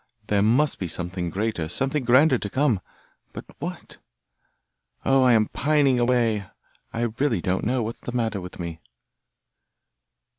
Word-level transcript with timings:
There 0.29 0.41
must 0.41 0.79
be 0.79 0.87
something 0.87 1.29
greater, 1.29 1.69
something 1.69 2.03
grander 2.05 2.39
to 2.39 2.49
come 2.49 2.79
but 3.33 3.45
what? 3.59 3.99
Oh! 5.05 5.21
I 5.21 5.33
am 5.33 5.49
pining 5.49 5.99
away! 5.99 6.47
I 6.91 7.01
really 7.19 7.39
don't 7.39 7.65
know 7.65 7.83
what's 7.83 7.99
the 8.01 8.11
matter 8.11 8.41
with 8.41 8.59
me! 8.59 8.81